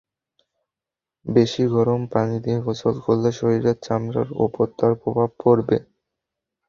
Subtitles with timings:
[1.25, 5.77] বেশি গরম পানি দিয়ে গোসল করলে শরীরের চামড়ার ওপর তার প্রভাব পড়বে।